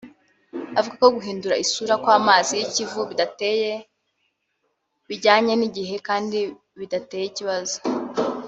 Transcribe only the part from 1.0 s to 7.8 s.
ko guhindura isura kw’amazi y’ikivu bidateye bijyana n’igihe kandi bidateye ikibazo